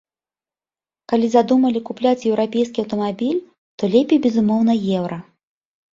[1.13, 3.39] Калі задумалі купляць еўрапейскі аўтамабіль,
[3.77, 5.17] то лепей, безумоўна, еўра.